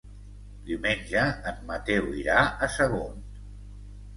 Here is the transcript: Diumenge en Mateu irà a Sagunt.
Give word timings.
Diumenge 0.69 1.25
en 1.51 1.61
Mateu 1.73 2.09
irà 2.23 2.41
a 2.49 2.71
Sagunt. 2.79 3.25